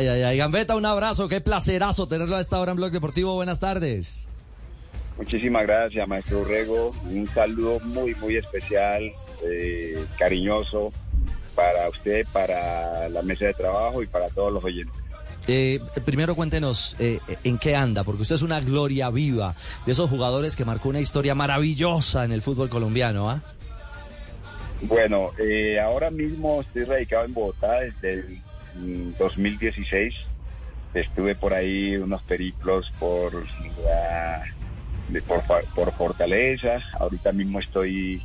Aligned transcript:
Ay, 0.00 0.06
ay, 0.06 0.22
ay, 0.22 0.38
Gambetta, 0.38 0.76
un 0.76 0.86
abrazo, 0.86 1.26
qué 1.26 1.40
placerazo 1.40 2.06
tenerlo 2.06 2.36
a 2.36 2.40
esta 2.40 2.60
hora 2.60 2.70
en 2.70 2.76
Blog 2.76 2.92
Deportivo. 2.92 3.34
Buenas 3.34 3.58
tardes. 3.58 4.28
Muchísimas 5.16 5.64
gracias, 5.66 6.06
maestro 6.06 6.42
Urrego. 6.42 6.94
Un 7.10 7.28
saludo 7.34 7.80
muy, 7.80 8.14
muy 8.14 8.36
especial, 8.36 9.10
eh, 9.44 10.06
cariñoso 10.16 10.92
para 11.56 11.88
usted, 11.88 12.24
para 12.32 13.08
la 13.08 13.22
mesa 13.22 13.46
de 13.46 13.54
trabajo 13.54 14.00
y 14.00 14.06
para 14.06 14.28
todos 14.28 14.52
los 14.52 14.62
oyentes. 14.62 14.94
Eh, 15.48 15.80
primero 16.04 16.36
cuéntenos 16.36 16.94
eh, 17.00 17.18
en 17.42 17.58
qué 17.58 17.74
anda, 17.74 18.04
porque 18.04 18.22
usted 18.22 18.36
es 18.36 18.42
una 18.42 18.60
gloria 18.60 19.10
viva 19.10 19.56
de 19.84 19.90
esos 19.90 20.08
jugadores 20.08 20.54
que 20.54 20.64
marcó 20.64 20.90
una 20.90 21.00
historia 21.00 21.34
maravillosa 21.34 22.24
en 22.24 22.30
el 22.30 22.42
fútbol 22.42 22.68
colombiano, 22.68 23.28
¿ah? 23.28 23.42
Bueno, 24.82 25.32
eh, 25.40 25.80
ahora 25.80 26.10
mismo 26.10 26.60
estoy 26.60 26.84
radicado 26.84 27.24
en 27.24 27.34
Bogotá 27.34 27.80
desde 27.80 28.12
el 28.12 28.40
2016 29.18 30.14
estuve 30.94 31.34
por 31.34 31.54
ahí 31.54 31.96
unos 31.96 32.22
periplos 32.22 32.90
por 32.98 33.32
por, 35.26 35.42
por, 35.74 35.92
Fortaleza. 35.92 36.82
Ahorita 36.98 37.32
mismo 37.32 37.58
estoy 37.60 38.22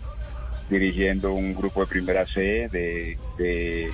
dirigiendo 0.70 1.34
un 1.34 1.56
grupo 1.56 1.82
de 1.82 1.88
primera 1.88 2.26
C 2.26 2.68
de, 2.70 3.18
de, 3.38 3.92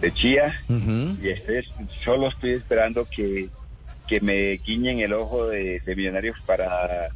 de 0.00 0.12
Chía 0.12 0.60
y 0.68 1.28
este 1.28 1.64
solo 2.04 2.28
estoy 2.28 2.52
esperando 2.52 3.06
que, 3.06 3.48
que 4.06 4.20
me 4.20 4.52
guiñen 4.64 5.00
el 5.00 5.12
ojo 5.12 5.48
de, 5.48 5.80
de 5.80 5.96
Millonarios 5.96 6.36
para 6.46 7.08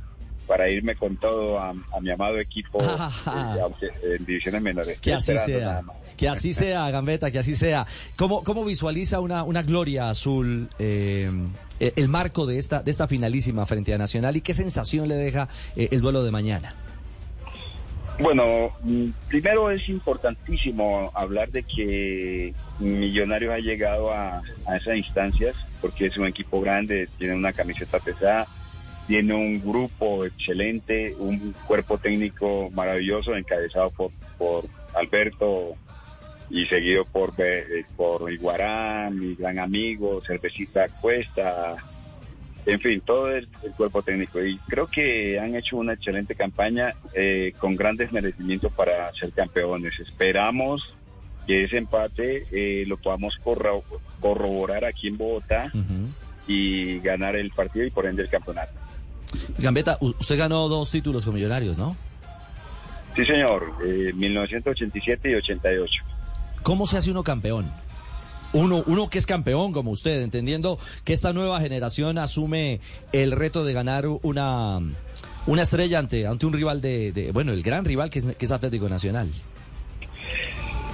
para 0.48 0.68
irme 0.70 0.96
con 0.96 1.16
todo 1.16 1.60
a, 1.60 1.74
mi 2.00 2.10
amado 2.10 2.40
equipo 2.40 2.80
en 4.02 4.24
divisiones 4.24 4.62
menores. 4.62 4.98
Que 4.98 5.12
así 5.12 5.36
sea. 5.38 5.82
Que 6.16 6.28
así 6.28 6.52
sea, 6.54 6.90
Gambetta, 6.90 7.30
que 7.30 7.38
así 7.38 7.54
sea. 7.54 7.86
¿Cómo, 8.16 8.42
cómo 8.42 8.64
visualiza 8.64 9.20
una, 9.20 9.44
una 9.44 9.62
gloria 9.62 10.10
azul 10.10 10.68
eh, 10.78 11.30
el 11.78 12.08
marco 12.08 12.46
de 12.46 12.58
esta, 12.58 12.82
de 12.82 12.90
esta 12.90 13.06
finalísima 13.06 13.66
frente 13.66 13.94
a 13.94 13.98
Nacional 13.98 14.36
y 14.36 14.40
qué 14.40 14.54
sensación 14.54 15.06
le 15.06 15.14
deja 15.14 15.48
eh, 15.76 15.88
el 15.92 16.00
duelo 16.00 16.24
de 16.24 16.32
mañana? 16.32 16.74
Bueno, 18.18 18.72
mm, 18.82 19.10
primero 19.28 19.70
es 19.70 19.88
importantísimo 19.88 21.12
hablar 21.14 21.50
de 21.50 21.62
que 21.62 22.52
Millonarios 22.80 23.54
ha 23.54 23.58
llegado 23.58 24.12
a, 24.12 24.42
a 24.66 24.76
esas 24.76 24.96
instancias 24.96 25.54
porque 25.80 26.06
es 26.06 26.16
un 26.16 26.26
equipo 26.26 26.60
grande, 26.60 27.08
tiene 27.18 27.34
una 27.34 27.52
camiseta 27.52 28.00
pesada 28.00 28.48
tiene 29.08 29.34
un 29.34 29.58
grupo 29.58 30.26
excelente, 30.26 31.14
un 31.18 31.54
cuerpo 31.66 31.96
técnico 31.96 32.70
maravilloso 32.74 33.34
encabezado 33.34 33.90
por, 33.90 34.10
por 34.36 34.66
Alberto 34.94 35.76
y 36.50 36.66
seguido 36.66 37.06
por, 37.06 37.32
eh, 37.38 37.84
por 37.96 38.30
Iguarán, 38.30 39.18
mi 39.18 39.34
gran 39.34 39.58
amigo, 39.58 40.20
Cervecita 40.26 40.88
Cuesta, 41.00 41.76
en 42.66 42.80
fin, 42.80 43.00
todo 43.00 43.34
el, 43.34 43.48
cuerpo 43.78 44.02
técnico. 44.02 44.44
Y 44.44 44.58
creo 44.68 44.86
que 44.86 45.40
han 45.40 45.54
hecho 45.54 45.78
una 45.78 45.94
excelente 45.94 46.34
campaña 46.34 46.92
eh, 47.14 47.54
con 47.58 47.76
grandes 47.76 48.12
merecimientos 48.12 48.70
para 48.74 49.10
ser 49.14 49.32
campeones. 49.32 49.98
Esperamos 50.00 50.94
que 51.46 51.64
ese 51.64 51.78
empate 51.78 52.46
eh, 52.52 52.84
lo 52.86 52.98
podamos 52.98 53.38
corroborar 54.20 54.84
aquí 54.84 55.08
en 55.08 55.16
Bogotá 55.16 55.72
y 56.46 56.98
ganar 57.00 57.36
el 57.36 57.50
partido 57.52 57.86
y 57.86 57.90
por 57.90 58.04
ende 58.04 58.22
el 58.22 58.28
campeonato. 58.28 58.87
Gambetta, 59.58 59.98
usted 60.00 60.38
ganó 60.38 60.68
dos 60.68 60.90
títulos 60.90 61.24
con 61.24 61.34
Millonarios, 61.34 61.76
¿no? 61.76 61.96
Sí, 63.16 63.24
señor, 63.24 63.72
1987 63.84 65.30
y 65.30 65.34
88. 65.34 66.02
¿Cómo 66.62 66.86
se 66.86 66.98
hace 66.98 67.10
uno 67.10 67.24
campeón? 67.24 67.70
Uno, 68.52 68.82
uno 68.86 69.10
que 69.10 69.18
es 69.18 69.26
campeón 69.26 69.72
como 69.72 69.90
usted, 69.90 70.22
entendiendo 70.22 70.78
que 71.04 71.12
esta 71.12 71.32
nueva 71.32 71.60
generación 71.60 72.16
asume 72.16 72.80
el 73.12 73.32
reto 73.32 73.64
de 73.64 73.72
ganar 73.74 74.06
una, 74.06 74.78
una 75.46 75.62
estrella 75.62 75.98
ante, 75.98 76.26
ante 76.26 76.46
un 76.46 76.52
rival 76.52 76.80
de, 76.80 77.30
bueno, 77.34 77.52
el 77.52 77.62
gran 77.62 77.84
rival 77.84 78.08
que 78.08 78.20
es, 78.20 78.36
que 78.36 78.44
es 78.44 78.52
Atlético 78.52 78.88
Nacional. 78.88 79.30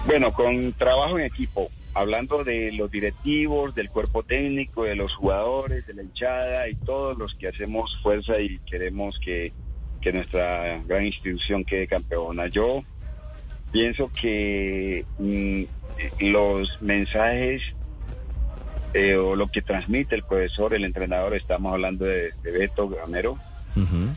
Bueno, 0.06 0.32
con 0.32 0.72
trabajo 0.72 1.18
en 1.18 1.26
equipo, 1.26 1.70
hablando 1.94 2.42
de 2.42 2.72
los 2.72 2.90
directivos, 2.90 3.74
del 3.74 3.88
cuerpo 3.88 4.24
técnico, 4.24 4.84
de 4.84 4.96
los 4.96 5.14
jugadores, 5.14 5.86
de 5.86 5.94
la 5.94 6.02
hinchada 6.02 6.68
y 6.68 6.74
todos 6.74 7.16
los 7.16 7.34
que 7.34 7.48
hacemos 7.48 7.96
fuerza 8.02 8.40
y 8.40 8.58
queremos 8.58 9.18
que, 9.18 9.52
nuestra 10.12 10.82
gran 10.84 11.06
institución 11.06 11.64
quede 11.64 11.86
campeona. 11.86 12.48
Yo 12.48 12.82
pienso 13.72 14.10
que 14.12 15.06
mm, 15.18 15.62
los 16.20 16.82
mensajes 16.82 17.62
eh, 18.92 19.16
o 19.16 19.34
lo 19.34 19.46
que 19.46 19.62
transmite 19.62 20.14
el 20.14 20.22
profesor, 20.22 20.74
el 20.74 20.84
entrenador, 20.84 21.34
estamos 21.34 21.72
hablando 21.72 22.04
de, 22.04 22.32
Beto 22.42 22.86
Gamero, 22.90 23.38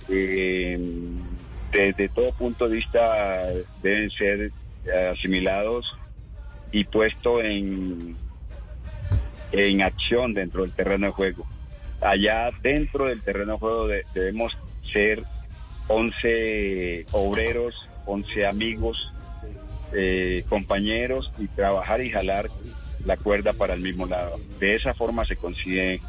eh, 0.10 0.78
desde 1.72 2.10
todo 2.10 2.34
punto 2.34 2.68
de 2.68 2.76
vista 2.76 3.48
deben 3.82 4.12
ser 4.12 4.52
asimilados 5.10 5.96
y 6.72 6.84
puesto 6.84 7.42
en, 7.42 8.16
en 9.52 9.82
acción 9.82 10.34
dentro 10.34 10.64
del 10.64 10.72
terreno 10.72 11.08
de 11.08 11.14
juego. 11.14 11.46
Allá 12.02 12.52
dentro 12.62 13.06
del 13.06 13.22
terreno 13.22 13.54
de 13.54 13.60
juego 13.60 13.88
debemos 14.14 14.58
ser 14.92 15.24
11 15.88 17.06
obreros, 17.12 17.88
11 18.06 18.46
amigos, 18.46 19.12
eh, 19.94 20.44
compañeros 20.50 21.32
y 21.40 21.48
trabajar 21.48 22.02
y 22.02 22.10
jalar 22.10 22.50
la 23.06 23.18
cuerda 23.18 23.54
para 23.54 23.74
el 23.74 23.82
mismo 23.82 24.06
lado. 24.06 24.40
De 24.60 24.76
esa 24.76 24.94
forma 24.94 25.26
se 25.26 25.38
consigue 25.38 26.02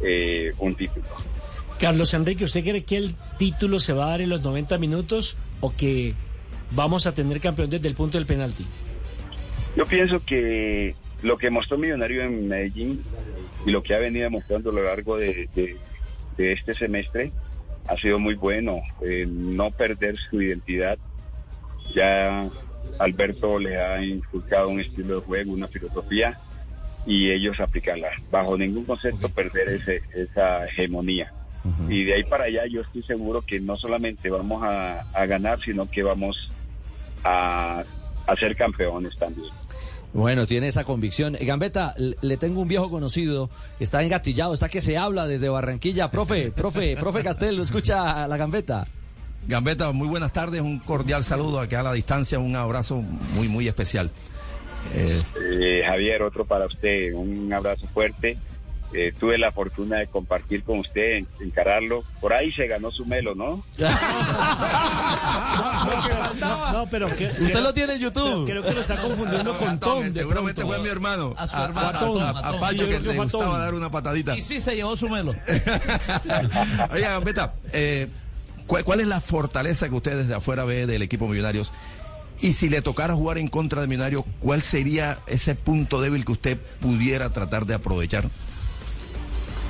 eh, 0.00 0.52
un 0.58 0.74
título. 0.74 1.06
Carlos 1.78 2.14
Enrique, 2.14 2.44
¿usted 2.44 2.62
cree 2.62 2.84
que 2.84 2.96
el 2.96 3.14
título 3.38 3.80
se 3.80 3.92
va 3.92 4.06
a 4.06 4.10
dar 4.10 4.20
en 4.20 4.28
los 4.28 4.42
90 4.42 4.78
minutos 4.78 5.36
o 5.60 5.74
que 5.74 6.14
vamos 6.72 7.06
a 7.06 7.12
tener 7.12 7.40
campeón 7.40 7.70
desde 7.70 7.88
el 7.88 7.94
punto 7.94 8.18
del 8.18 8.26
penalti? 8.26 8.66
Yo 9.76 9.86
pienso 9.86 10.20
que 10.24 10.94
lo 11.22 11.38
que 11.38 11.50
mostró 11.50 11.78
Millonario 11.78 12.22
en 12.22 12.48
Medellín 12.48 13.02
y 13.64 13.70
lo 13.70 13.82
que 13.82 13.94
ha 13.94 13.98
venido 13.98 14.24
demostrando 14.24 14.70
a 14.70 14.72
lo 14.74 14.84
largo 14.84 15.16
de, 15.16 15.48
este 16.36 16.74
semestre 16.74 17.32
ha 17.86 17.96
sido 17.96 18.18
muy 18.18 18.34
bueno. 18.34 18.82
Eh, 19.02 19.26
no 19.28 19.70
perder 19.70 20.16
su 20.18 20.42
identidad. 20.42 20.98
Ya 21.94 22.48
Alberto 22.98 23.58
le 23.58 23.80
ha 23.80 24.02
inculcado 24.04 24.68
un 24.68 24.80
estilo 24.80 25.16
de 25.16 25.26
juego, 25.26 25.52
una 25.52 25.68
filosofía 25.68 26.38
y 27.06 27.30
ellos 27.30 27.58
aplicarla. 27.60 28.10
Bajo 28.30 28.56
ningún 28.58 28.84
concepto 28.84 29.28
perder 29.28 29.68
ese, 29.68 30.02
esa 30.14 30.66
hegemonía. 30.66 31.32
Y 31.88 32.02
de 32.02 32.14
ahí 32.14 32.24
para 32.24 32.44
allá 32.44 32.66
yo 32.66 32.80
estoy 32.80 33.04
seguro 33.04 33.40
que 33.42 33.60
no 33.60 33.76
solamente 33.76 34.28
vamos 34.28 34.64
a, 34.64 35.02
a 35.12 35.26
ganar, 35.26 35.60
sino 35.60 35.88
que 35.88 36.02
vamos 36.02 36.50
a 37.22 37.84
a 38.26 38.36
ser 38.36 38.56
campeones 38.56 39.16
también. 39.16 39.50
Bueno, 40.12 40.46
tiene 40.46 40.68
esa 40.68 40.84
convicción. 40.84 41.36
Gambetta, 41.40 41.94
le 41.96 42.36
tengo 42.36 42.60
un 42.60 42.68
viejo 42.68 42.90
conocido, 42.90 43.48
está 43.80 44.02
engatillado, 44.02 44.52
está 44.52 44.68
que 44.68 44.82
se 44.82 44.98
habla 44.98 45.26
desde 45.26 45.48
Barranquilla. 45.48 46.10
Profe, 46.10 46.50
profe, 46.56 46.96
profe 46.96 47.22
Castel, 47.22 47.56
¿lo 47.56 47.62
escucha 47.62 48.26
la 48.28 48.36
Gambetta? 48.36 48.86
Gambetta, 49.48 49.90
muy 49.92 50.06
buenas 50.06 50.32
tardes, 50.32 50.60
un 50.60 50.78
cordial 50.78 51.24
saludo 51.24 51.60
aquí 51.60 51.74
a 51.74 51.82
la 51.82 51.92
distancia, 51.92 52.38
un 52.38 52.54
abrazo 52.54 52.96
muy, 53.34 53.48
muy 53.48 53.66
especial. 53.66 54.10
Eh, 54.94 55.22
eh, 55.50 55.82
Javier, 55.84 56.22
otro 56.22 56.44
para 56.44 56.66
usted, 56.66 57.14
un 57.14 57.52
abrazo 57.52 57.86
fuerte 57.88 58.36
eh, 58.94 59.12
tuve 59.18 59.38
la 59.38 59.52
fortuna 59.52 59.98
de 59.98 60.06
compartir 60.06 60.62
con 60.64 60.80
usted, 60.80 61.24
encararlo. 61.40 62.04
Por 62.20 62.34
ahí 62.34 62.52
se 62.52 62.66
ganó 62.66 62.90
su 62.90 63.06
melo, 63.06 63.34
¿no? 63.34 63.64
no, 66.72 66.86
pero 66.90 67.06
usted 67.06 67.60
lo 67.60 67.72
tiene 67.72 67.94
en 67.94 68.00
YouTube. 68.00 68.46
Creo 68.46 68.62
que 68.62 68.72
lo 68.72 68.82
está 68.82 68.96
confundiendo 68.96 69.56
con 69.56 69.80
Tom. 69.80 70.12
Seguramente 70.12 70.62
fue 70.62 70.78
mi 70.80 70.88
hermano. 70.88 71.34
A 71.38 71.46
su 71.46 71.56
hermano. 71.56 72.20
A, 72.20 72.60
Pacho 72.60 72.86
que 72.88 73.00
le 73.00 73.16
gustaba 73.16 73.58
dar 73.58 73.74
una 73.74 73.90
patadita. 73.90 74.36
Y 74.36 74.42
sí 74.42 74.60
se 74.60 74.74
llevó 74.76 74.96
su 74.96 75.08
melo. 75.08 75.34
Oye, 76.92 77.02
Gambetta, 77.02 77.54
eh, 77.72 78.08
¿cuál, 78.66 79.00
es 79.00 79.06
la 79.06 79.20
fortaleza 79.20 79.88
que 79.88 79.94
usted 79.94 80.18
desde 80.18 80.34
afuera 80.34 80.64
ve 80.64 80.86
del 80.86 81.02
equipo 81.02 81.28
Millonarios? 81.28 81.72
Y 82.40 82.52
si 82.54 82.68
le 82.68 82.82
tocara 82.82 83.14
jugar 83.14 83.38
en 83.38 83.48
contra 83.48 83.80
de 83.80 83.86
Millonario, 83.86 84.26
¿cuál 84.40 84.62
sería 84.62 85.20
ese 85.26 85.54
punto 85.54 86.00
débil 86.00 86.24
que 86.24 86.32
usted 86.32 86.58
pudiera 86.80 87.30
tratar 87.30 87.66
de 87.66 87.74
aprovechar? 87.74 88.28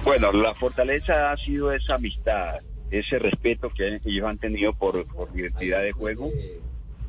Bueno, 0.05 0.33
la 0.33 0.53
fortaleza 0.53 1.31
ha 1.31 1.37
sido 1.37 1.73
esa 1.73 1.95
amistad, 1.95 2.57
ese 2.91 3.19
respeto 3.21 3.71
que 3.71 4.01
ellos 4.05 4.27
han 4.27 4.39
tenido 4.39 4.73
por, 4.73 5.07
por 5.07 5.29
identidad 5.35 5.81
de 5.81 5.93
juego. 5.93 6.31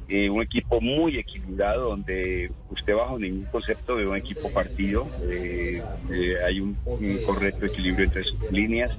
Eh, 0.09 0.29
un 0.29 0.41
equipo 0.41 0.81
muy 0.81 1.17
equilibrado 1.17 1.89
donde 1.89 2.51
usted 2.69 2.93
bajo 2.93 3.17
ningún 3.17 3.45
concepto 3.45 3.95
de 3.95 4.05
un 4.05 4.17
equipo 4.17 4.51
partido 4.51 5.07
eh, 5.23 5.81
eh, 6.11 6.35
hay 6.45 6.59
un, 6.59 6.77
correcto 7.25 7.65
equilibrio 7.65 8.05
entre 8.05 8.25
sus 8.25 8.51
líneas 8.51 8.91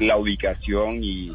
la 0.00 0.16
ubicación 0.16 1.04
y, 1.04 1.32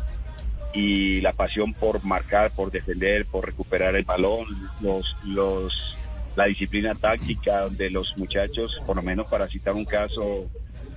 y 0.73 1.21
la 1.21 1.31
pasión 1.31 1.73
por 1.73 2.03
marcar 2.03 2.51
por 2.51 2.71
defender 2.71 3.25
por 3.25 3.45
recuperar 3.45 3.95
el 3.95 4.03
balón 4.03 4.45
los 4.81 5.15
los 5.23 5.95
la 6.35 6.45
disciplina 6.45 6.95
táctica 6.95 7.69
de 7.69 7.89
los 7.89 8.17
muchachos, 8.17 8.81
por 8.85 8.95
lo 8.95 9.01
menos 9.01 9.27
para 9.27 9.47
citar 9.47 9.73
un 9.73 9.85
caso, 9.85 10.49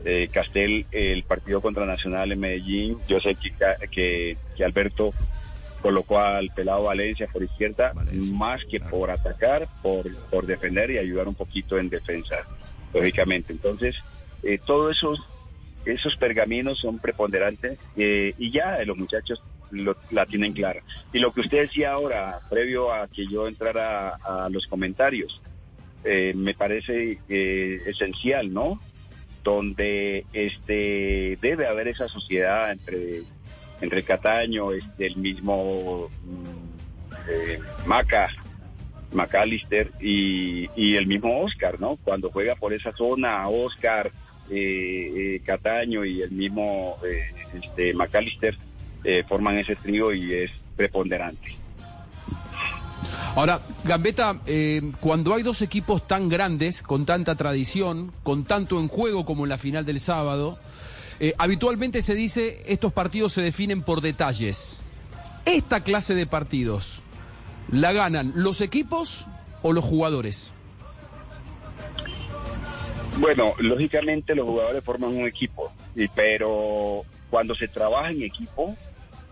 eh, 0.04 0.28
Castel, 0.30 0.86
el 0.92 1.22
partido 1.24 1.60
contra 1.60 1.86
Nacional 1.86 2.32
en 2.32 2.40
Medellín, 2.40 2.98
yo 3.08 3.20
sé 3.20 3.34
que, 3.34 3.52
que, 3.90 4.36
que 4.56 4.64
Alberto 4.64 5.12
colocó 5.80 6.18
al 6.18 6.50
pelado 6.50 6.84
Valencia 6.84 7.28
por 7.30 7.42
izquierda, 7.42 7.92
Valencia, 7.94 8.34
más 8.34 8.64
que 8.64 8.78
claro. 8.78 8.96
por 8.96 9.10
atacar, 9.10 9.68
por, 9.82 10.10
por 10.30 10.46
defender 10.46 10.90
y 10.90 10.98
ayudar 10.98 11.28
un 11.28 11.34
poquito 11.34 11.78
en 11.78 11.90
defensa, 11.90 12.36
lógicamente. 12.92 13.52
Entonces, 13.52 13.96
eh, 14.42 14.58
todos 14.64 14.96
esos, 14.96 15.20
esos 15.84 16.16
pergaminos 16.16 16.78
son 16.78 16.98
preponderantes 16.98 17.78
eh, 17.96 18.34
y 18.38 18.50
ya 18.50 18.82
los 18.84 18.96
muchachos 18.96 19.42
lo, 19.74 19.96
la 20.10 20.26
tienen 20.26 20.52
clara. 20.52 20.80
Y 21.12 21.18
lo 21.18 21.32
que 21.32 21.42
usted 21.42 21.62
decía 21.62 21.92
ahora, 21.92 22.40
previo 22.48 22.92
a 22.92 23.08
que 23.08 23.26
yo 23.26 23.48
entrara 23.48 24.16
a, 24.16 24.48
los 24.50 24.66
comentarios, 24.66 25.40
eh, 26.04 26.32
me 26.34 26.54
parece 26.54 27.18
eh, 27.28 27.80
esencial, 27.86 28.52
¿no? 28.52 28.80
Donde 29.42 30.24
este 30.32 31.38
debe 31.40 31.66
haber 31.66 31.88
esa 31.88 32.08
sociedad 32.08 32.70
entre 32.72 33.22
entre 33.80 34.02
Cataño, 34.02 34.72
este, 34.72 35.06
el 35.06 35.16
mismo 35.16 36.08
eh, 37.28 37.58
Maca, 37.86 38.30
McAllister 39.12 39.90
y, 40.00 40.96
el 40.96 41.06
mismo 41.06 41.40
Oscar, 41.42 41.80
¿no? 41.80 41.96
Cuando 42.02 42.30
juega 42.30 42.56
por 42.56 42.72
esa 42.72 42.92
zona, 42.92 43.48
Oscar, 43.48 44.10
eh, 44.50 45.40
Cataño 45.44 46.04
y 46.04 46.22
el 46.22 46.30
mismo 46.30 46.96
este, 47.54 47.94
McAllister 47.94 48.56
eh, 49.04 49.24
forman 49.28 49.58
ese 49.58 49.76
trío 49.76 50.12
y 50.12 50.32
es 50.32 50.50
preponderante. 50.76 51.56
Ahora, 53.36 53.60
Gambetta, 53.84 54.40
eh, 54.46 54.80
cuando 55.00 55.34
hay 55.34 55.42
dos 55.42 55.60
equipos 55.60 56.06
tan 56.06 56.28
grandes, 56.28 56.82
con 56.82 57.04
tanta 57.04 57.34
tradición, 57.34 58.12
con 58.22 58.44
tanto 58.44 58.78
en 58.78 58.88
juego 58.88 59.24
como 59.24 59.44
en 59.44 59.50
la 59.50 59.58
final 59.58 59.84
del 59.84 60.00
sábado, 60.00 60.58
eh, 61.20 61.34
habitualmente 61.38 62.00
se 62.02 62.14
dice 62.14 62.62
estos 62.66 62.92
partidos 62.92 63.32
se 63.32 63.42
definen 63.42 63.82
por 63.82 64.00
detalles. 64.00 64.80
Esta 65.44 65.82
clase 65.82 66.14
de 66.14 66.26
partidos, 66.26 67.02
¿la 67.70 67.92
ganan 67.92 68.32
los 68.36 68.60
equipos 68.60 69.26
o 69.62 69.72
los 69.72 69.84
jugadores? 69.84 70.50
Bueno, 73.18 73.54
lógicamente 73.58 74.34
los 74.34 74.46
jugadores 74.46 74.82
forman 74.82 75.10
un 75.10 75.26
equipo, 75.26 75.72
pero 76.14 77.02
cuando 77.30 77.54
se 77.54 77.68
trabaja 77.68 78.10
en 78.10 78.22
equipo, 78.22 78.76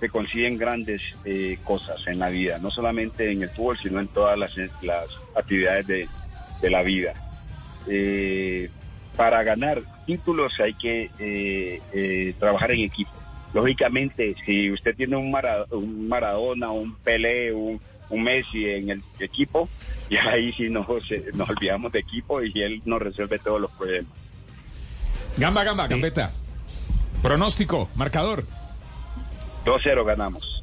se 0.03 0.09
consiguen 0.09 0.59
grandes 0.59 1.01
eh, 1.25 1.59
cosas 1.63 2.05
en 2.09 2.19
la 2.19 2.29
vida, 2.29 2.59
no 2.59 2.73
solamente 2.73 3.31
en 3.31 3.41
el 3.43 3.51
fútbol, 3.51 3.79
sino 3.79 4.01
en 4.01 4.09
todas 4.09 4.37
las, 4.37 4.57
las 4.83 5.07
actividades 5.37 5.87
de, 5.87 6.09
de, 6.61 6.71
la 6.71 6.83
vida. 6.83 7.13
Eh, 7.87 8.69
para 9.17 9.45
ganar 9.45 9.81
títulos 10.05 10.59
hay 10.59 10.75
que 10.75 11.09
eh, 11.21 11.81
eh, 11.93 12.35
trabajar 12.41 12.73
en 12.73 12.81
equipo. 12.81 13.13
Lógicamente, 13.55 14.35
si 14.45 14.73
usted 14.73 14.97
tiene 14.97 15.15
un, 15.15 15.31
Mara, 15.31 15.67
un 15.71 16.09
Maradona, 16.09 16.73
un 16.73 16.97
Pelé, 16.97 17.53
un, 17.53 17.81
un, 18.11 18.23
Messi 18.25 18.69
en 18.69 18.91
el 18.91 19.03
equipo, 19.21 19.69
y 20.11 20.17
ahí 20.17 20.53
sí 20.55 20.69
nos, 20.69 20.89
nos 21.35 21.49
olvidamos 21.49 21.93
de 21.93 22.01
equipo 22.01 22.43
y 22.43 22.61
él 22.61 22.83
nos 22.87 23.01
resuelve 23.01 23.39
todos 23.39 23.61
los 23.61 23.71
problemas. 23.71 24.11
Gamba, 25.37 25.63
gamba, 25.63 25.87
gambeta. 25.87 26.33
Pronóstico, 27.23 27.89
marcador. 27.95 28.45
2-0 29.65 30.05
ganamos. 30.05 30.63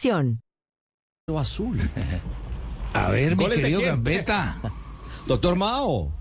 Azul. 1.37 1.79
A 2.93 3.09
ver, 3.09 3.35
mi 3.35 3.47
querido 3.47 3.81
Gambetta. 3.81 4.57
Doctor 5.27 5.55
Mao. 5.55 6.11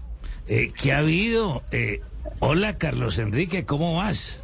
Eh, 0.47 0.73
¿Qué 0.81 0.93
ha 0.93 0.99
habido? 0.99 1.63
Eh, 1.71 2.03
hola, 2.41 2.77
Carlos 2.77 3.19
Enrique, 3.19 3.65
¿cómo 3.65 3.97
vas? 3.97 4.43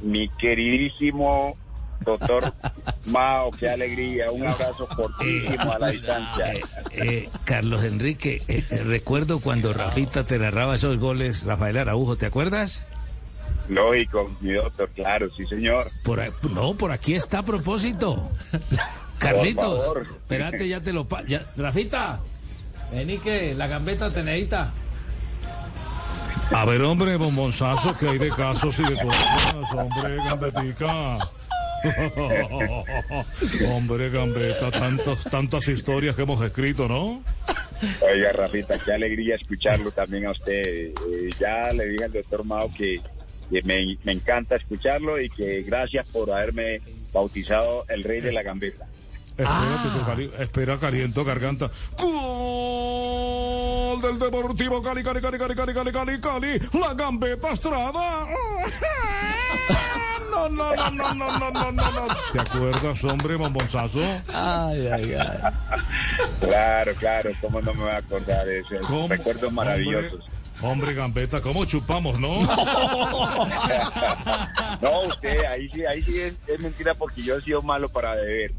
Mi 0.00 0.28
queridísimo 0.28 1.56
doctor 2.04 2.54
Mao, 3.06 3.50
qué 3.50 3.68
alegría. 3.68 4.30
Un 4.30 4.46
abrazo 4.46 4.86
fortísimo 4.86 5.64
eh, 5.64 5.74
a 5.74 5.78
la 5.78 5.88
distancia. 5.90 6.52
Eh, 6.92 7.28
Carlos 7.44 7.84
Enrique, 7.84 8.42
recuerdo 8.84 9.40
cuando 9.40 9.72
Rafita 9.72 10.24
te 10.24 10.38
narraba 10.38 10.76
esos 10.76 10.98
goles, 10.98 11.44
Rafael 11.44 11.76
Araujo, 11.76 12.16
¿te 12.16 12.26
acuerdas? 12.26 12.86
Lógico, 13.70 14.30
mi 14.40 14.52
doctor, 14.52 14.90
claro, 14.90 15.30
sí, 15.30 15.46
señor. 15.46 15.92
Por, 16.02 16.20
no, 16.50 16.74
por 16.74 16.90
aquí 16.90 17.14
está 17.14 17.38
a 17.38 17.42
propósito. 17.44 18.30
Carlitos, 19.18 19.96
espérate, 20.10 20.66
ya 20.66 20.80
te 20.80 20.92
lo... 20.92 21.06
Ya, 21.28 21.46
Rafita, 21.56 22.18
vení 22.92 23.18
que 23.18 23.54
la 23.54 23.68
gambeta 23.68 24.12
te 24.12 24.24
necesita. 24.24 24.72
A 26.50 26.64
ver, 26.64 26.82
hombre, 26.82 27.14
bombonzazo, 27.16 27.96
que 27.96 28.08
hay 28.08 28.18
de 28.18 28.30
casos 28.30 28.76
y 28.80 28.82
de 28.82 28.96
cosas, 28.96 29.72
hombre, 29.72 30.16
gambetica. 30.16 31.18
hombre, 33.68 34.10
gambeta, 34.10 34.72
tantas, 34.72 35.24
tantas 35.24 35.68
historias 35.68 36.16
que 36.16 36.22
hemos 36.22 36.40
escrito, 36.40 36.88
¿no? 36.88 37.22
Oiga, 38.00 38.32
Rafita, 38.32 38.78
qué 38.84 38.94
alegría 38.94 39.36
escucharlo 39.36 39.92
también 39.92 40.26
a 40.26 40.32
usted. 40.32 40.62
Eh, 40.66 41.30
ya 41.38 41.72
le 41.72 41.86
dije 41.86 42.04
al 42.04 42.12
doctor 42.12 42.44
Mao 42.44 42.68
que 42.76 43.00
me, 43.50 43.98
me, 44.04 44.12
encanta 44.12 44.56
escucharlo 44.56 45.20
y 45.20 45.30
que 45.30 45.62
gracias 45.62 46.06
por 46.08 46.30
haberme 46.30 46.80
bautizado 47.12 47.84
el 47.88 48.04
rey 48.04 48.20
de 48.20 48.32
la 48.32 48.42
gambeta. 48.42 48.86
Ah. 49.44 49.84
espera, 50.38 50.78
caliento 50.78 51.24
garganta. 51.24 51.70
¡Gol 51.98 54.02
del 54.02 54.18
Deportivo 54.18 54.82
Cali, 54.82 55.02
Cali, 55.02 55.20
Cali, 55.20 55.38
Cali, 55.38 55.54
Cali, 55.54 55.74
Cali, 55.74 56.20
Cali, 56.20 56.60
¡La 56.80 56.94
gambeta 56.94 57.50
estrada! 57.50 58.26
No, 60.30 60.48
no, 60.48 60.74
no, 60.74 61.14
no, 61.14 61.14
no, 61.14 61.50
no, 61.50 61.72
no, 61.72 61.82
¿Te 62.32 62.40
acuerdas, 62.40 63.04
hombre, 63.04 63.34
bombonzazo? 63.34 64.00
Ay, 64.32 64.86
ay, 64.86 65.14
ay. 65.14 65.20
Claro, 66.40 66.94
claro, 66.94 67.30
cómo 67.40 67.60
no 67.60 67.74
me 67.74 67.82
voy 67.82 67.90
a 67.90 67.96
acordar 67.96 68.46
de 68.46 68.60
eso. 68.60 69.08
Recuerdos 69.08 69.52
maravillosos. 69.52 70.24
Hombre, 70.62 70.92
Gambeta, 70.92 71.40
¿cómo 71.40 71.64
chupamos, 71.64 72.20
no? 72.20 72.42
no, 74.82 75.00
usted, 75.06 75.42
ahí 75.46 75.70
sí, 75.70 75.86
ahí 75.86 76.02
sí 76.02 76.20
es, 76.20 76.34
es, 76.46 76.60
mentira 76.60 76.92
porque 76.94 77.22
yo 77.22 77.38
he 77.38 77.42
sido 77.42 77.62
malo 77.62 77.88
para 77.88 78.14
beber. 78.14 78.52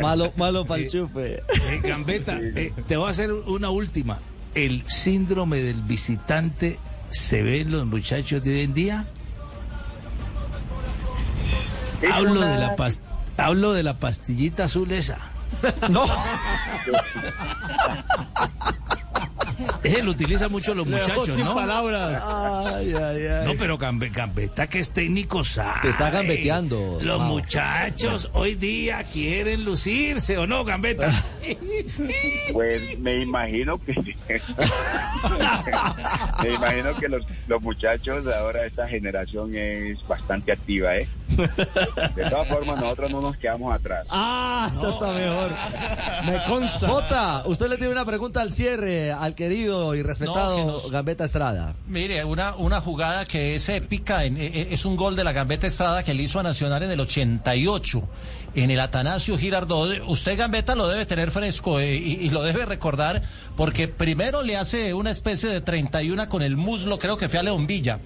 Malo, 0.00 0.32
malo 0.36 0.64
para 0.64 0.80
el 0.82 0.88
chupe. 0.88 1.34
Eh, 1.34 1.42
Gambeta, 1.82 2.38
eh, 2.40 2.72
te 2.88 2.96
voy 2.96 3.08
a 3.08 3.10
hacer 3.10 3.30
una 3.32 3.68
última. 3.68 4.18
¿El 4.54 4.88
síndrome 4.88 5.60
del 5.60 5.82
visitante 5.82 6.78
se 7.08 7.42
ve 7.42 7.60
en 7.60 7.72
los 7.72 7.84
muchachos 7.84 8.42
de 8.42 8.54
hoy 8.54 8.60
en 8.60 8.72
día? 8.72 9.06
Hablo, 12.12 12.32
una... 12.32 12.52
de 12.52 12.58
la 12.58 12.76
past 12.76 13.02
hablo 13.36 13.74
de 13.74 13.82
la 13.82 13.98
pastillita 13.98 14.64
azul 14.64 14.90
esa. 14.92 15.18
No. 15.90 16.06
Ese 19.82 20.02
lo 20.02 20.10
utilizan 20.10 20.50
mucho 20.52 20.74
los 20.74 20.86
Le 20.86 20.96
muchachos, 20.98 21.28
sin 21.30 21.44
¿no? 21.44 21.54
palabras. 21.54 22.22
Ay, 22.24 22.92
ay, 22.94 23.26
ay. 23.26 23.44
No, 23.46 23.54
pero 23.58 23.78
Gambe- 23.78 24.10
Gambetta, 24.12 24.66
que 24.68 24.78
es 24.80 24.90
técnico, 24.92 25.44
sabe. 25.44 25.80
Te 25.82 25.88
está 25.90 26.10
gambeteando, 26.10 26.98
Los 27.00 27.20
muchachos 27.22 28.28
hoy 28.34 28.54
día 28.54 29.02
quieren 29.04 29.64
lucirse, 29.64 30.36
¿o 30.38 30.46
no, 30.46 30.64
Gambetta? 30.64 31.10
Pues 32.52 32.98
me 32.98 33.20
imagino 33.22 33.78
que 33.78 33.92
me 36.42 36.50
imagino 36.54 36.94
que 36.96 37.08
los, 37.08 37.24
los 37.46 37.62
muchachos 37.62 38.24
ahora 38.26 38.64
esta 38.66 38.86
generación 38.88 39.54
es 39.54 40.06
bastante 40.06 40.52
activa, 40.52 40.96
¿eh? 40.96 41.08
De 42.14 42.24
todas 42.30 42.46
formas 42.48 42.80
nosotros 42.80 43.10
no 43.12 43.20
nos 43.20 43.36
quedamos 43.36 43.74
atrás. 43.74 44.06
Ah, 44.10 44.70
esa 44.72 44.88
está 44.88 45.06
mejor. 45.12 45.50
Me 46.26 46.42
consta. 46.48 46.86
Jota, 46.88 47.42
usted 47.46 47.68
le 47.68 47.76
tiene 47.76 47.92
una 47.92 48.04
pregunta 48.04 48.40
al 48.40 48.52
cierre 48.52 49.12
al 49.12 49.34
querido 49.48 49.94
y 49.94 50.02
respetado 50.02 50.50
No, 50.58 50.66
que 50.66 50.72
nos- 50.72 50.90
Gambetta 50.90 51.24
Estrada. 51.24 51.74
Mire, 51.86 52.24
una, 52.24 52.54
una 52.56 52.80
jugada 52.80 53.24
que 53.26 53.54
es 53.54 53.68
épica, 53.68 54.24
en- 54.24 54.36
e- 54.38 54.46
e- 54.46 54.68
es 54.72 54.84
un 54.84 54.96
gol 54.96 55.14
de 55.16 55.24
la 55.24 55.32
Gambetta 55.32 55.66
Estrada 55.66 56.02
que 56.02 56.14
le 56.14 56.22
hizo 56.24 56.40
a 56.40 56.42
Nacional 56.42 56.82
en 56.82 56.90
el 56.90 57.00
88, 57.00 58.02
en 58.54 58.70
el 58.70 58.80
Atanasio 58.80 59.38
Girardot. 59.38 60.02
Usted 60.08 60.36
Gambetta 60.38 60.74
lo 60.74 60.88
debe 60.88 61.06
tener 61.06 61.30
fresco 61.30 61.78
eh, 61.78 61.94
y, 61.96 62.14
y 62.26 62.30
lo 62.30 62.42
debe 62.42 62.66
recordar 62.66 63.22
porque 63.56 63.86
primero 63.88 64.42
le 64.42 64.56
hace 64.56 64.94
una 64.94 65.10
especie 65.10 65.48
de 65.48 65.60
31 65.60 66.28
con 66.28 66.42
el 66.42 66.56
muslo, 66.56 66.98
creo 66.98 67.16
que 67.16 67.28
fue 67.28 67.38
a 67.38 67.42
León 67.42 67.66
Villa, 67.66 68.00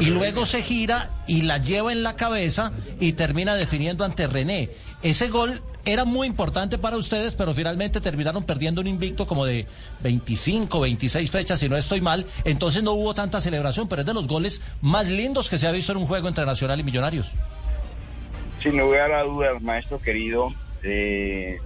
y 0.00 0.06
luego 0.06 0.46
se 0.46 0.62
gira 0.62 1.10
y 1.26 1.42
la 1.42 1.58
lleva 1.58 1.92
en 1.92 2.02
la 2.02 2.16
cabeza 2.16 2.72
y 3.00 3.12
termina 3.12 3.54
definiendo 3.56 4.04
ante 4.04 4.26
René. 4.26 4.70
Ese 5.02 5.28
gol 5.28 5.62
era 5.92 6.04
muy 6.04 6.26
importante 6.26 6.76
para 6.76 6.98
ustedes, 6.98 7.34
pero 7.34 7.54
finalmente 7.54 8.02
terminaron 8.02 8.44
perdiendo 8.44 8.82
un 8.82 8.86
invicto 8.86 9.26
como 9.26 9.46
de 9.46 9.66
25, 10.02 10.80
26 10.80 11.30
fechas, 11.30 11.60
si 11.60 11.68
no 11.68 11.78
estoy 11.78 12.02
mal. 12.02 12.26
Entonces 12.44 12.82
no 12.82 12.92
hubo 12.92 13.14
tanta 13.14 13.40
celebración, 13.40 13.88
pero 13.88 14.02
es 14.02 14.06
de 14.06 14.12
los 14.12 14.28
goles 14.28 14.60
más 14.82 15.08
lindos 15.08 15.48
que 15.48 15.56
se 15.56 15.66
ha 15.66 15.72
visto 15.72 15.92
en 15.92 15.98
un 15.98 16.06
juego 16.06 16.28
entre 16.28 16.44
Nacional 16.44 16.78
y 16.80 16.82
Millonarios. 16.82 17.32
Sin 18.62 18.76
lugar 18.76 19.12
a 19.12 19.22
dudas, 19.22 19.62
maestro 19.62 19.98
querido, 19.98 20.52
eh, 20.82 21.58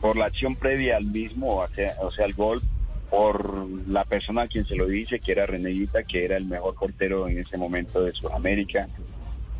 por 0.00 0.16
la 0.16 0.26
acción 0.26 0.56
previa 0.56 0.96
al 0.96 1.04
mismo, 1.04 1.56
o 1.56 1.68
sea, 1.68 1.96
o 2.00 2.10
sea, 2.10 2.24
el 2.24 2.32
gol, 2.32 2.62
por 3.10 3.68
la 3.86 4.04
persona 4.06 4.42
a 4.42 4.48
quien 4.48 4.66
se 4.66 4.74
lo 4.74 4.86
dice, 4.86 5.20
que 5.20 5.32
era 5.32 5.44
Reneguita, 5.44 6.04
que 6.04 6.24
era 6.24 6.38
el 6.38 6.46
mejor 6.46 6.76
portero 6.76 7.28
en 7.28 7.38
ese 7.38 7.58
momento 7.58 8.02
de 8.02 8.12
Sudamérica, 8.12 8.88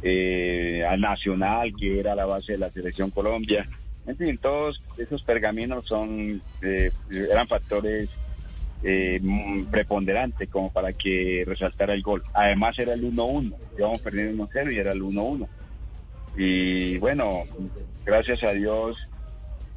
eh, 0.06 0.84
al 0.86 1.00
Nacional, 1.00 1.72
que 1.74 1.98
era 1.98 2.14
la 2.14 2.26
base 2.26 2.52
de 2.52 2.58
la 2.58 2.68
selección 2.68 3.10
Colombia. 3.10 3.66
En 4.06 4.18
fin, 4.18 4.36
todos 4.36 4.82
esos 4.98 5.22
pergaminos 5.22 5.86
son 5.86 6.42
eh, 6.60 6.90
eran 7.10 7.48
factores 7.48 8.10
eh, 8.82 9.18
mm, 9.22 9.64
preponderantes 9.70 10.50
como 10.50 10.70
para 10.70 10.92
que 10.92 11.44
resaltara 11.46 11.94
el 11.94 12.02
gol. 12.02 12.22
Además 12.34 12.78
era 12.78 12.92
el 12.92 13.02
1-1, 13.02 13.54
íbamos 13.78 13.98
perdiendo 14.00 14.46
1-0 14.46 14.74
y 14.74 14.78
era 14.78 14.92
el 14.92 15.02
1-1. 15.02 15.48
Y 16.36 16.98
bueno, 16.98 17.44
gracias 18.04 18.42
a 18.42 18.50
Dios, 18.50 18.98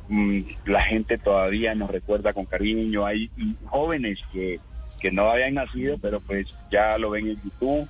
mm, 0.09 0.41
la 0.65 0.81
gente 0.81 1.17
todavía 1.17 1.73
nos 1.73 1.89
recuerda 1.89 2.33
con 2.33 2.43
cariño. 2.43 3.05
Hay 3.05 3.31
jóvenes 3.67 4.19
que, 4.33 4.59
que 4.99 5.09
no 5.09 5.29
habían 5.29 5.53
nacido, 5.53 5.97
pero 5.99 6.19
pues 6.19 6.53
ya 6.69 6.97
lo 6.97 7.11
ven 7.11 7.29
en 7.29 7.41
YouTube 7.41 7.87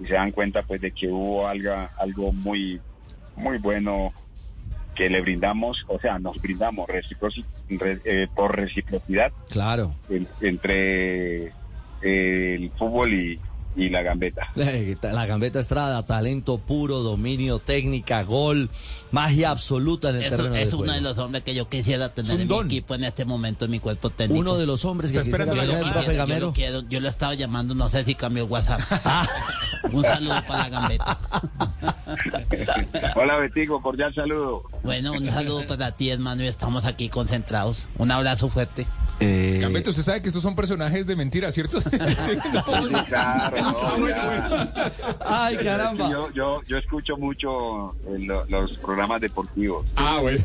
y 0.00 0.06
se 0.06 0.14
dan 0.14 0.30
cuenta 0.32 0.62
pues 0.62 0.80
de 0.80 0.92
que 0.92 1.08
hubo 1.08 1.46
algo, 1.48 1.72
algo 1.98 2.32
muy, 2.32 2.80
muy 3.36 3.58
bueno 3.58 4.12
que 4.94 5.08
le 5.08 5.22
brindamos, 5.22 5.84
o 5.88 5.98
sea, 5.98 6.18
nos 6.18 6.40
brindamos 6.40 6.86
reciproci- 6.88 7.44
re- 7.70 8.00
eh, 8.04 8.28
por 8.34 8.54
reciprocidad 8.54 9.32
Claro. 9.48 9.94
en- 10.10 10.28
entre 10.42 11.46
eh, 12.02 12.56
el 12.60 12.70
fútbol 12.76 13.14
y, 13.14 13.40
y 13.74 13.88
la 13.88 14.02
gambeta. 14.02 14.52
La 15.02 15.24
Gambetta 15.24 15.60
Estrada, 15.60 16.04
talento 16.04 16.58
puro, 16.58 16.98
dominio, 16.98 17.58
técnica, 17.58 18.22
gol, 18.24 18.68
magia 19.12 19.48
absoluta 19.50 20.10
en 20.10 20.16
el 20.16 20.22
Eso 20.24 20.36
terreno 20.36 20.56
es 20.56 20.70
de 20.72 20.76
uno 20.76 20.84
juego. 20.84 20.92
de 20.94 21.00
los 21.00 21.18
hombres 21.18 21.42
que 21.42 21.54
yo 21.54 21.68
quisiera 21.70 22.12
tener 22.12 22.38
en 22.42 22.48
don. 22.48 22.66
mi 22.66 22.74
equipo 22.74 22.94
en 22.94 23.04
este 23.04 23.24
momento 23.24 23.64
en 23.64 23.70
mi 23.70 23.78
cuerpo 23.80 24.10
técnico. 24.10 24.40
Uno 24.40 24.58
de 24.58 24.66
los 24.66 24.84
hombres 24.84 25.10
que 25.12 25.18
quisiera 25.20 25.46
tener 25.46 25.64
yo 25.64 25.72
lo 25.72 25.80
quiero, 25.80 26.26
yo 26.26 26.38
lo 26.38 26.52
quiero, 26.52 26.80
yo 26.82 27.00
lo 27.00 27.08
estaba 27.08 27.32
llamando, 27.34 27.74
no 27.74 27.88
sé 27.88 28.04
si 28.04 28.14
cambió 28.14 28.44
WhatsApp. 28.44 28.80
Ah. 29.04 29.26
Un 29.90 30.02
saludo 30.02 30.42
para 30.46 30.68
la 30.68 30.68
gambeta. 30.68 31.18
Hola 33.16 33.36
Betico, 33.38 33.82
cordial 33.82 34.14
saludo. 34.14 34.62
Bueno, 34.82 35.12
un 35.12 35.28
saludo 35.28 35.66
para 35.66 35.92
ti, 35.92 36.10
hermano, 36.10 36.42
y 36.42 36.46
estamos 36.46 36.84
aquí 36.84 37.08
concentrados. 37.08 37.88
Un 37.98 38.10
abrazo 38.10 38.48
fuerte. 38.48 38.86
Eh, 39.24 39.58
Gambetta, 39.60 39.90
usted 39.90 40.02
sabe 40.02 40.22
que 40.22 40.28
estos 40.28 40.42
son 40.42 40.54
personajes 40.56 41.06
de 41.06 41.16
mentira, 41.16 41.50
¿cierto? 41.52 41.80
Sí, 41.90 42.38
no. 42.52 43.04
Claro, 43.04 43.56
no. 43.56 44.68
Ay, 45.24 45.56
caramba. 45.56 46.10
Yo, 46.10 46.30
yo, 46.32 46.62
yo 46.66 46.78
escucho 46.78 47.16
mucho 47.16 47.92
eh, 48.08 48.18
lo- 48.18 48.44
los 48.46 48.72
programas 48.78 49.20
deportivos. 49.20 49.86
Ah, 49.96 50.18
bueno. 50.20 50.42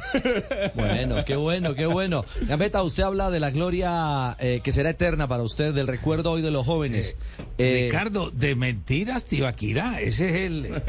Bueno, 0.76 1.26
qué 1.26 1.36
bueno, 1.36 1.76
qué 1.76 1.86
bueno. 1.86 2.24
Gambetta, 2.48 2.84
usted 2.84 3.04
habla 3.04 3.30
de 3.32 3.40
la 3.40 3.52
gloria 3.52 4.36
eh, 4.40 4.62
que 4.64 4.72
será 4.72 4.92
eterna 4.92 5.28
para 5.28 5.44
usted, 5.44 5.74
del 5.74 5.88
recuerdo 5.88 6.32
hoy 6.32 6.42
de 6.42 6.52
los 6.52 6.66
jóvenes. 6.66 7.18
Eh, 7.58 7.86
Ricardo, 7.86 8.30
de 8.32 8.56
mentiras, 8.56 9.26
Tibaquirá, 9.26 10.00
ese 10.02 10.30
es 10.30 10.36
el... 10.48 10.70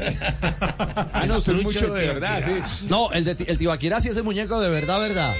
Ah, 1.13 1.25
no, 1.27 1.37
usted 1.37 1.53
mucho 1.53 1.93
de 1.93 2.01
de 2.01 2.07
verdad, 2.07 2.43
sí. 2.67 2.85
No, 2.89 3.11
el 3.11 3.25
de 3.25 3.35
Ti- 3.35 3.45
el 3.47 3.57
Tibaquirá 3.57 3.99
sí 3.99 4.09
es 4.09 4.17
el 4.17 4.23
muñeco 4.23 4.59
de 4.61 4.69
verdad, 4.69 4.99
verdad. 4.99 5.33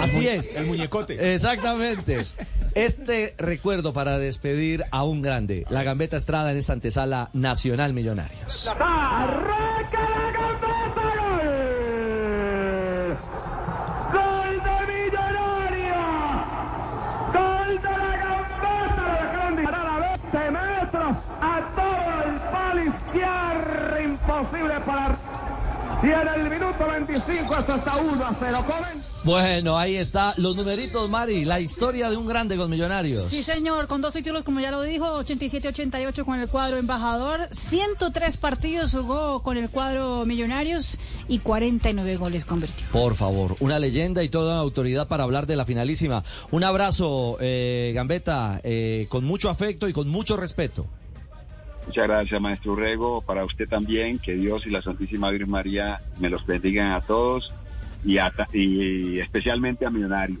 Así 0.00 0.26
es. 0.26 0.56
El 0.56 0.66
muñecote. 0.66 1.34
Exactamente. 1.34 2.24
Este 2.74 3.34
recuerdo 3.36 3.92
para 3.92 4.18
despedir 4.18 4.84
a 4.90 5.04
un 5.04 5.20
grande, 5.20 5.66
la 5.68 5.82
Gambeta 5.82 6.16
Estrada 6.16 6.50
en 6.52 6.56
esta 6.56 6.72
antesala 6.72 7.28
Nacional 7.34 7.92
Millonarios. 7.92 8.70
¡Gol 14.12 14.62
de 14.64 14.78
Millonario! 14.92 16.00
¡Gol 17.32 17.76
de 17.82 17.90
la 17.90 18.16
gambeta! 18.16 18.96
Lo 18.96 19.12
dejaron 19.12 19.56
disparar 19.56 19.86
a 19.86 20.18
20 20.32 20.50
metros 20.50 21.16
a 21.42 21.60
todo 21.76 22.10
el 22.24 22.34
palo 22.50 22.80
izquierdo. 22.84 24.00
Imposible 24.02 24.80
para... 24.86 25.16
Y 26.02 26.06
en 26.06 26.26
el 26.26 26.50
minuto 26.50 26.84
25 26.84 27.58
esto 27.58 27.74
está 27.76 27.96
1 27.96 28.26
a 28.26 28.36
0. 28.40 28.64
Comen. 28.66 29.04
Bueno, 29.22 29.78
ahí 29.78 29.94
está 29.94 30.34
los 30.36 30.56
numeritos, 30.56 31.08
Mari, 31.08 31.44
la 31.44 31.60
historia 31.60 32.10
de 32.10 32.16
un 32.16 32.26
grande 32.26 32.56
con 32.56 32.68
Millonarios. 32.68 33.22
Sí, 33.22 33.44
señor, 33.44 33.86
con 33.86 34.00
dos 34.00 34.12
títulos, 34.12 34.42
como 34.42 34.58
ya 34.58 34.72
lo 34.72 34.82
dijo, 34.82 35.22
87-88 35.22 36.24
con 36.24 36.40
el 36.40 36.48
cuadro 36.48 36.76
embajador, 36.76 37.48
103 37.52 38.36
partidos 38.36 38.90
jugó 38.90 39.44
con 39.44 39.56
el 39.56 39.70
cuadro 39.70 40.26
Millonarios 40.26 40.98
y 41.28 41.38
49 41.38 42.16
goles 42.16 42.44
convirtió. 42.44 42.84
Por 42.90 43.14
favor, 43.14 43.54
una 43.60 43.78
leyenda 43.78 44.24
y 44.24 44.28
toda 44.28 44.58
autoridad 44.58 45.06
para 45.06 45.22
hablar 45.22 45.46
de 45.46 45.54
la 45.54 45.64
finalísima. 45.64 46.24
Un 46.50 46.64
abrazo, 46.64 47.36
eh, 47.40 47.92
Gambetta, 47.94 48.60
eh, 48.64 49.06
con 49.08 49.24
mucho 49.24 49.50
afecto 49.50 49.86
y 49.86 49.92
con 49.92 50.08
mucho 50.08 50.36
respeto. 50.36 50.84
Muchas 51.86 52.06
gracias, 52.06 52.40
maestro 52.40 52.72
Urrego. 52.72 53.20
Para 53.22 53.44
usted 53.44 53.68
también, 53.68 54.18
que 54.18 54.34
Dios 54.34 54.66
y 54.66 54.70
la 54.70 54.82
Santísima 54.82 55.30
Virgen 55.30 55.50
María 55.50 56.00
me 56.18 56.30
los 56.30 56.46
bendigan 56.46 56.92
a 56.92 57.00
todos 57.00 57.52
y, 58.04 58.18
a 58.18 58.32
y 58.52 59.18
especialmente 59.18 59.84
a 59.84 59.90
Millonarios 59.90 60.40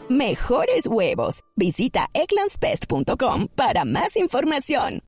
Mejores 0.11 0.87
huevos. 0.87 1.41
Visita 1.55 2.07
egglandsbest.com 2.13 3.47
para 3.55 3.85
más 3.85 4.17
información. 4.17 4.99